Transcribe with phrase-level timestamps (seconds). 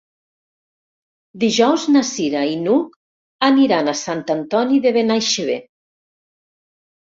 [1.43, 2.97] Dijous na Cira i n'Hug
[3.49, 5.61] aniran a Sant Antoni de Benaixeve.